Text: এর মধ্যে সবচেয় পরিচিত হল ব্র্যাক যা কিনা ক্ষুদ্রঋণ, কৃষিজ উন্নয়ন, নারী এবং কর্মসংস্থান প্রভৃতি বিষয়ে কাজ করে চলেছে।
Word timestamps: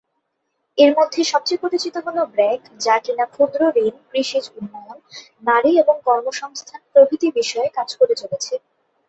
এর 0.77 0.91
মধ্যে 0.97 1.21
সবচেয় 1.23 1.59
পরিচিত 1.63 1.95
হল 2.05 2.17
ব্র্যাক 2.33 2.61
যা 2.79 2.95
কিনা 3.03 3.25
ক্ষুদ্রঋণ, 3.27 3.93
কৃষিজ 4.09 4.45
উন্নয়ন, 4.57 4.99
নারী 5.43 5.71
এবং 5.81 5.95
কর্মসংস্থান 6.07 6.81
প্রভৃতি 6.91 7.27
বিষয়ে 7.39 7.69
কাজ 7.77 7.89
করে 7.99 8.13
চলেছে। 8.21 8.53